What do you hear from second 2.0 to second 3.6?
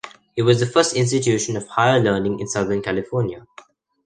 learning in Southern California.